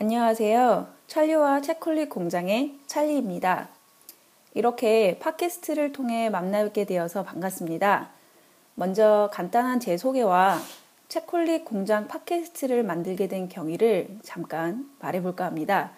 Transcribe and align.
안녕하세요. 0.00 0.88
찰리와 1.06 1.60
책콜릭 1.60 2.10
공장의 2.10 2.80
찰리입니다. 2.88 3.68
이렇게 4.52 5.20
팟캐스트를 5.20 5.92
통해 5.92 6.30
만나게 6.30 6.84
되어서 6.84 7.22
반갑습니다. 7.22 8.10
먼저 8.74 9.30
간단한 9.32 9.78
제 9.78 9.96
소개와 9.96 10.58
책콜릭 11.06 11.64
공장 11.64 12.08
팟캐스트를 12.08 12.82
만들게 12.82 13.28
된 13.28 13.48
경위를 13.48 14.18
잠깐 14.24 14.90
말해볼까 14.98 15.44
합니다. 15.44 15.92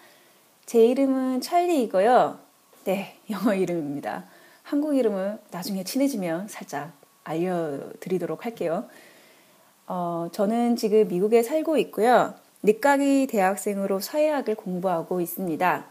제 0.67 0.85
이름은 0.85 1.41
찰리이고요. 1.41 2.37
네, 2.83 3.17
영어 3.31 3.55
이름입니다. 3.55 4.25
한국 4.61 4.95
이름은 4.95 5.39
나중에 5.49 5.83
친해지면 5.83 6.49
살짝 6.49 6.91
알려드리도록 7.23 8.45
할게요. 8.45 8.87
어, 9.87 10.29
저는 10.31 10.75
지금 10.75 11.07
미국에 11.07 11.41
살고 11.41 11.77
있고요. 11.77 12.35
늦가기 12.67 13.27
대학생으로 13.27 14.01
사회학을 14.01 14.55
공부하고 14.55 15.21
있습니다. 15.21 15.85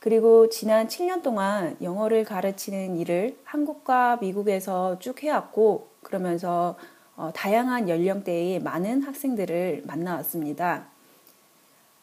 그리고 0.00 0.48
지난 0.48 0.88
7년 0.88 1.22
동안 1.22 1.76
영어를 1.80 2.24
가르치는 2.24 2.96
일을 2.96 3.38
한국과 3.44 4.16
미국에서 4.16 4.98
쭉 4.98 5.22
해왔고, 5.22 5.86
그러면서 6.02 6.76
어, 7.16 7.30
다양한 7.32 7.88
연령대의 7.88 8.60
많은 8.60 9.02
학생들을 9.02 9.84
만나왔습니다. 9.86 10.86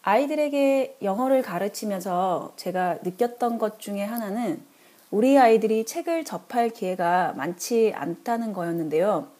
아이들에게 0.03 0.99
영어를 1.01 1.41
가르치면서 1.41 2.53
제가 2.55 2.99
느꼈던 3.03 3.57
것 3.57 3.81
중에 3.81 4.03
하나는 4.03 4.63
우리 5.11 5.37
아이들이 5.37 5.85
책을 5.85 6.23
접할 6.23 6.69
기회가 6.69 7.33
많지 7.35 7.91
않다는 7.93 8.53
거였는데요. 8.53 9.34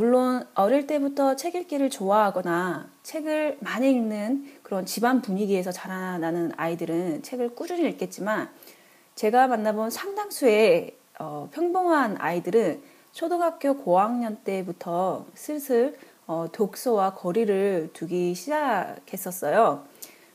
물론 0.00 0.46
어릴 0.54 0.86
때부터 0.86 1.36
책 1.36 1.56
읽기를 1.56 1.90
좋아하거나 1.90 2.88
책을 3.02 3.58
많이 3.60 3.90
읽는 3.90 4.50
그런 4.62 4.86
집안 4.86 5.20
분위기에서 5.20 5.72
자라나는 5.72 6.52
아이들은 6.56 7.22
책을 7.22 7.54
꾸준히 7.54 7.86
읽겠지만 7.90 8.48
제가 9.14 9.46
만나본 9.46 9.90
상당수의 9.90 10.96
어, 11.18 11.50
평범한 11.52 12.16
아이들은 12.18 12.80
초등학교 13.12 13.76
고학년 13.76 14.38
때부터 14.42 15.26
슬슬 15.34 15.98
어, 16.26 16.46
독서와 16.50 17.12
거리를 17.12 17.90
두기 17.92 18.34
시작했었어요. 18.34 19.84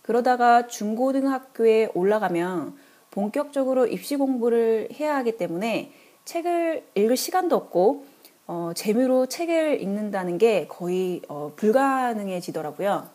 그러다가 0.03 0.67
중고등학교에 0.67 1.89
올라가면 1.95 2.77
본격적으로 3.09 3.87
입시 3.87 4.15
공부를 4.15 4.89
해야 4.99 5.15
하기 5.15 5.37
때문에 5.37 5.91
책을 6.25 6.85
읽을 6.93 7.17
시간도 7.17 7.55
없고 7.55 8.13
어, 8.47 8.71
재미로 8.75 9.25
책을 9.25 9.81
읽는다는 9.81 10.37
게 10.37 10.67
거의 10.67 11.21
어, 11.27 11.51
불가능해지더라고요. 11.55 13.07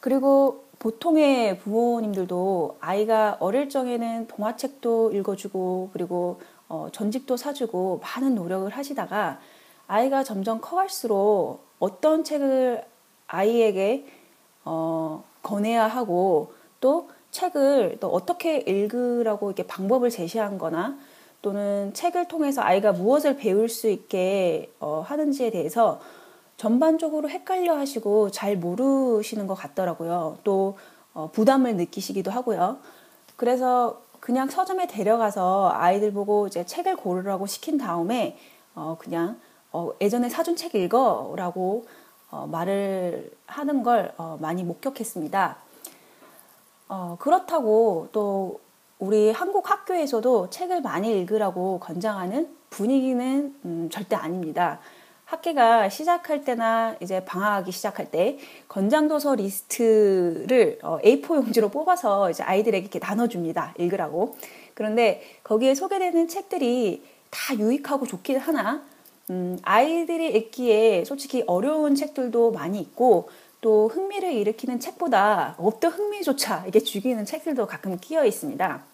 그리고 0.00 0.64
보통의 0.78 1.58
부모님들도 1.60 2.76
아이가 2.80 3.36
어릴 3.40 3.70
적에는 3.70 4.26
동화책도 4.26 5.12
읽어주고 5.12 5.90
그리고 5.92 6.40
어, 6.68 6.88
전집도 6.92 7.36
사주고 7.36 8.00
많은 8.02 8.34
노력을 8.34 8.68
하시다가 8.68 9.40
아이가 9.86 10.24
점점 10.24 10.60
커갈수록 10.60 11.64
어떤 11.78 12.24
책을 12.24 12.84
아이에게 13.26 14.06
어, 14.64 15.24
권해야 15.42 15.86
하고 15.86 16.52
또 16.80 17.08
책을 17.30 17.98
또 18.00 18.08
어떻게 18.08 18.58
읽으라고 18.58 19.50
이렇게 19.50 19.66
방법을 19.66 20.10
제시한 20.10 20.58
거나 20.58 20.98
또는 21.42 21.92
책을 21.92 22.28
통해서 22.28 22.62
아이가 22.62 22.92
무엇을 22.92 23.36
배울 23.36 23.68
수 23.68 23.88
있게 23.88 24.72
어, 24.80 25.04
하는지에 25.04 25.50
대해서 25.50 26.00
전반적으로 26.56 27.28
헷갈려 27.28 27.76
하시고 27.76 28.30
잘 28.30 28.56
모르시는 28.56 29.48
것 29.48 29.54
같더라고요. 29.54 30.38
또 30.44 30.78
어, 31.12 31.30
부담을 31.32 31.76
느끼시기도 31.76 32.30
하고요. 32.30 32.78
그래서 33.36 34.00
그냥 34.20 34.48
서점에 34.48 34.86
데려가서 34.86 35.72
아이들 35.74 36.12
보고 36.12 36.46
이제 36.46 36.64
책을 36.64 36.96
고르라고 36.96 37.46
시킨 37.46 37.76
다음에 37.76 38.38
어, 38.76 38.96
그냥 38.98 39.40
어, 39.72 39.90
예전에 40.00 40.28
사준 40.28 40.54
책 40.54 40.76
읽어라고 40.76 41.86
어, 42.30 42.46
말을 42.46 43.32
하는 43.46 43.82
걸 43.82 44.14
어, 44.16 44.38
많이 44.40 44.62
목격했습니다. 44.62 45.56
어, 46.88 47.16
그렇다고 47.18 48.08
또 48.12 48.60
우리 49.02 49.32
한국 49.32 49.68
학교에서도 49.68 50.50
책을 50.50 50.80
많이 50.80 51.18
읽으라고 51.18 51.80
권장하는 51.80 52.48
분위기는 52.70 53.52
음, 53.64 53.88
절대 53.90 54.14
아닙니다. 54.14 54.78
학기가 55.24 55.88
시작할 55.88 56.44
때나 56.44 56.94
이제 57.00 57.24
방학하기 57.24 57.72
시작할 57.72 58.12
때 58.12 58.38
권장 58.68 59.08
도서 59.08 59.34
리스트를 59.34 60.78
어, 60.84 61.00
A4 61.00 61.34
용지로 61.34 61.70
뽑아서 61.70 62.30
이제 62.30 62.44
아이들에게 62.44 62.80
이렇게 62.80 63.00
나눠줍니다. 63.00 63.74
읽으라고. 63.76 64.36
그런데 64.74 65.20
거기에 65.42 65.74
소개되는 65.74 66.28
책들이 66.28 67.02
다 67.28 67.56
유익하고 67.58 68.06
좋긴 68.06 68.38
하나 68.38 68.84
음, 69.30 69.58
아이들이 69.62 70.28
읽기에 70.28 71.04
솔직히 71.06 71.42
어려운 71.48 71.96
책들도 71.96 72.52
많이 72.52 72.78
있고 72.78 73.30
또 73.60 73.88
흥미를 73.88 74.32
일으키는 74.32 74.78
책보다 74.78 75.56
없던 75.58 75.90
흥미조차 75.90 76.66
이게 76.68 76.78
죽이는 76.78 77.24
책들도 77.24 77.66
가끔 77.66 77.98
끼어 77.98 78.24
있습니다. 78.24 78.91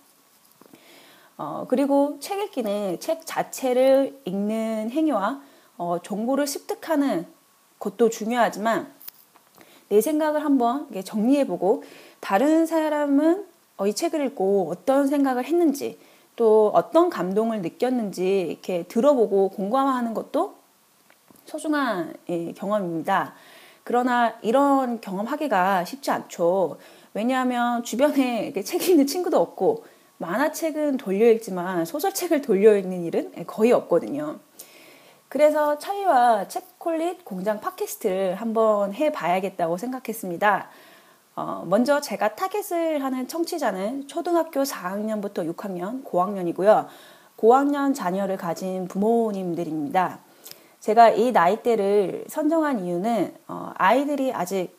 어, 1.38 1.66
그리고 1.68 2.16
책 2.18 2.40
읽기는 2.40 2.98
책 2.98 3.24
자체를 3.24 4.20
읽는 4.24 4.90
행위와 4.90 5.40
어, 5.76 5.98
정보를 6.02 6.48
습득하는 6.48 7.26
것도 7.78 8.10
중요하지만 8.10 8.92
내 9.88 10.00
생각을 10.00 10.44
한번 10.44 10.88
정리해보고 11.04 11.84
다른 12.18 12.66
사람은 12.66 13.46
어, 13.76 13.86
이 13.86 13.94
책을 13.94 14.26
읽고 14.26 14.68
어떤 14.72 15.06
생각을 15.06 15.44
했는지 15.44 16.00
또 16.34 16.72
어떤 16.74 17.08
감동을 17.08 17.62
느꼈는지 17.62 18.40
이렇게 18.50 18.82
들어보고 18.84 19.50
공감하는 19.50 20.14
것도 20.14 20.56
소중한 21.44 22.14
예, 22.28 22.52
경험입니다. 22.52 23.34
그러나 23.84 24.34
이런 24.42 25.00
경험하기가 25.00 25.84
쉽지 25.84 26.10
않죠. 26.10 26.78
왜냐하면 27.14 27.84
주변에 27.84 28.52
책 28.64 28.88
읽는 28.88 29.06
친구도 29.06 29.40
없고 29.40 29.84
만화책은 30.18 30.96
돌려 30.96 31.30
읽지만 31.30 31.84
소설책을 31.84 32.42
돌려 32.42 32.76
읽는 32.76 33.04
일은 33.04 33.32
거의 33.46 33.72
없거든요. 33.72 34.38
그래서 35.28 35.78
차이와 35.78 36.48
책콜릿 36.48 37.24
공장 37.24 37.60
팟캐스트를 37.60 38.34
한번 38.36 38.94
해봐야겠다고 38.94 39.76
생각했습니다. 39.76 40.68
어, 41.36 41.64
먼저 41.68 42.00
제가 42.00 42.34
target을 42.34 43.04
하는 43.04 43.28
청취자는 43.28 44.08
초등학교 44.08 44.62
4학년부터 44.62 45.54
6학년, 45.54 46.02
고학년이고요. 46.02 46.88
고학년 47.36 47.94
자녀를 47.94 48.36
가진 48.36 48.88
부모님들입니다. 48.88 50.18
제가 50.80 51.10
이 51.10 51.30
나이대를 51.30 52.24
선정한 52.28 52.84
이유는 52.84 53.34
어, 53.46 53.72
아이들이 53.76 54.32
아직 54.32 54.76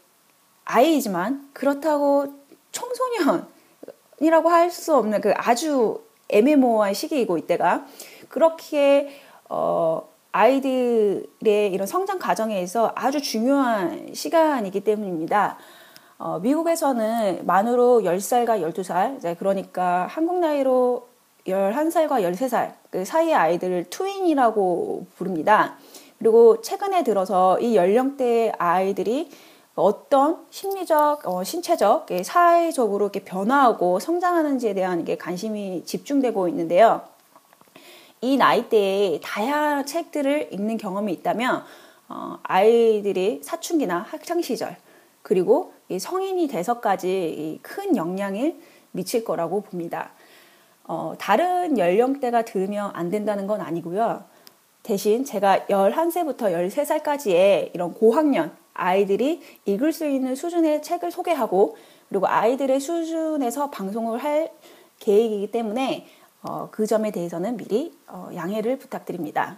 아이이지만 0.66 1.50
그렇다고 1.54 2.34
청소년 2.72 3.48
이라고 4.20 4.50
할 4.50 4.70
수 4.70 4.96
없는 4.96 5.22
그 5.22 5.34
아주 5.36 6.02
애매모호한 6.30 6.94
시기이고 6.94 7.38
이때가 7.38 7.86
그렇게 8.28 9.10
어 9.50 10.08
아이들의 10.32 11.72
이런 11.72 11.88
성장 11.88 12.20
과정에서 12.20 12.92
아주 12.96 13.22
중요한 13.22 14.14
시간이기 14.14 14.82
때문입니다. 14.82 15.58
어, 16.20 16.38
미국에서는 16.40 17.46
만으로 17.46 18.02
10살과 18.04 18.62
12살, 18.62 19.38
그러니까 19.40 20.06
한국 20.08 20.40
나이로 20.40 21.08
11살과 21.48 22.22
13살 22.22 22.74
그 22.92 23.06
사이의 23.06 23.34
아이들을 23.34 23.86
트윈이라고 23.90 25.08
부릅니다. 25.16 25.78
그리고 26.20 26.62
최근에 26.62 27.04
들어서 27.04 27.58
이 27.60 27.76
연령대의 27.76 28.54
아이들이 28.58 29.32
어떤 29.80 30.46
심리적, 30.50 31.28
어, 31.28 31.44
신체적, 31.44 32.08
사회적으로 32.24 33.06
이렇게 33.06 33.24
변화하고 33.24 34.00
성장하는지에 34.00 34.74
대한 34.74 35.06
게 35.06 35.18
관심이 35.18 35.84
집중되고 35.86 36.48
있는데요. 36.50 37.02
이 38.22 38.36
나이대에 38.36 39.22
다양한 39.24 39.86
책들을 39.86 40.50
읽는 40.52 40.78
경험이 40.78 41.14
있다면 41.14 41.64
어, 42.10 42.40
아이들이 42.44 43.42
사춘기나 43.44 44.00
학창 44.10 44.42
시절 44.42 44.76
그리고 45.22 45.74
성인이 45.98 46.48
돼서까지 46.48 47.60
큰 47.62 47.96
영향을 47.96 48.60
미칠 48.92 49.24
거라고 49.24 49.62
봅니다. 49.62 50.12
어, 50.84 51.14
다른 51.18 51.78
연령대가 51.78 52.44
들으면 52.44 52.92
안 52.94 53.10
된다는 53.10 53.48
건 53.48 53.62
아니고요. 53.62 54.24
대신 54.84 55.24
제가 55.24 55.68
11세부터 55.70 56.52
13살까지의 56.52 57.76
이런 57.76 57.94
고학년 57.94 58.59
아이들이 58.80 59.42
읽을 59.66 59.92
수 59.94 60.08
있는 60.08 60.36
수준의 60.36 60.82
책을 60.82 61.12
소개하고 61.12 61.78
그리고 62.08 62.28
아이들의 62.28 62.80
수준에서 62.80 63.70
방송을 63.70 64.24
할 64.24 64.52
계획이기 65.00 65.52
때문에 65.52 66.08
어, 66.42 66.70
그 66.72 66.88
점에 66.88 67.12
대해서는 67.12 67.58
미리 67.58 67.94
어, 68.08 68.30
양해를 68.34 68.80
부탁드립니다. 68.80 69.58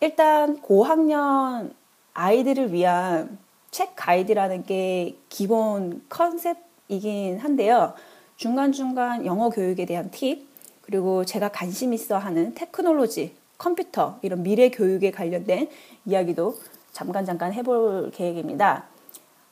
일단 0.00 0.60
고학년 0.60 1.72
아이들을 2.14 2.72
위한 2.72 3.38
책 3.70 3.92
가이드라는 3.96 4.64
게 4.64 5.16
기본 5.28 6.02
컨셉이긴 6.08 7.38
한데요. 7.38 7.94
중간중간 8.36 9.26
영어 9.26 9.50
교육에 9.50 9.84
대한 9.84 10.10
팁, 10.10 10.46
그리고 10.82 11.24
제가 11.24 11.48
관심 11.50 11.92
있어 11.92 12.16
하는 12.16 12.54
테크놀로지, 12.54 13.34
컴퓨터, 13.58 14.18
이런 14.22 14.42
미래 14.42 14.70
교육에 14.70 15.10
관련된 15.10 15.68
이야기도 16.06 16.58
잠깐 16.92 17.24
잠깐 17.24 17.52
해볼 17.52 18.10
계획입니다. 18.12 18.84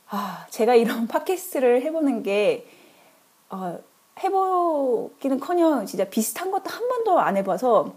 아, 0.08 0.46
제가 0.50 0.74
이런 0.74 1.06
팟캐스트를 1.08 1.82
해보는 1.82 2.22
게, 2.22 2.66
어, 3.50 3.78
해보기는 4.22 5.40
커녕 5.40 5.84
진짜 5.84 6.04
비슷한 6.04 6.50
것도 6.50 6.70
한 6.70 6.88
번도 6.88 7.20
안 7.20 7.36
해봐서 7.36 7.94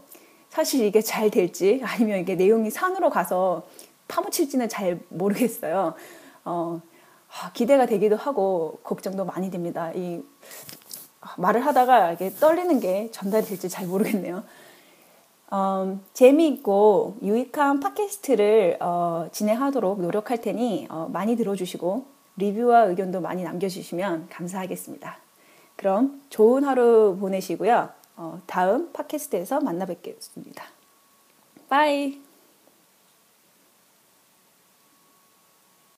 사실 0.50 0.83
이게 0.83 1.01
잘 1.01 1.30
될지 1.30 1.81
아니면 1.83 2.19
이게 2.19 2.36
내용이 2.36 2.69
산으로 2.69 3.09
가서 3.09 3.65
파묻힐지는 4.09 4.68
잘 4.68 5.00
모르겠어요. 5.09 5.94
어, 6.44 6.81
아, 7.30 7.51
기대가 7.53 7.85
되기도 7.85 8.18
하고 8.18 8.80
걱정도 8.83 9.24
많이 9.24 9.50
됩니다. 9.51 9.92
이 9.94 10.21
말을 11.38 11.65
하다가 11.65 12.13
이게 12.13 12.31
떨리는 12.31 12.80
게 12.80 13.12
전달이 13.12 13.45
될지 13.45 13.69
잘 13.69 13.85
모르겠네요. 13.85 14.44
어, 15.51 15.99
재미있고 16.13 17.17
유익한 17.23 17.79
팟캐스트를 17.79 18.77
어, 18.79 19.27
진행하도록 19.31 20.01
노력할 20.01 20.41
테니 20.41 20.87
어, 20.89 21.09
많이 21.11 21.35
들어주시고 21.35 22.05
리뷰와 22.37 22.83
의견도 22.83 23.21
많이 23.21 23.43
남겨주시면 23.43 24.27
감사하겠습니다. 24.29 25.17
그럼 25.75 26.21
좋은 26.29 26.63
하루 26.63 27.17
보내시고요. 27.19 27.89
어, 28.17 28.41
다음 28.45 28.91
팟캐스트에서 28.93 29.61
만나 29.61 29.85
뵙겠습니다. 29.85 30.65
빠이! 31.67 32.28